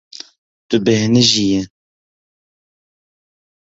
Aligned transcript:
Tu 0.67 0.77
bêhnijiyî. 0.85 1.59